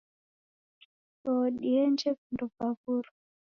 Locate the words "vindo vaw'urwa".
2.19-3.11